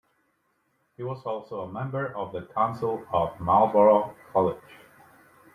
He 0.97 1.03
was 1.03 1.21
also 1.27 1.61
a 1.61 1.71
Member 1.71 2.07
of 2.17 2.33
the 2.33 2.47
Council 2.55 3.05
of 3.13 3.39
Marlborough 3.39 4.15
College. 4.33 4.57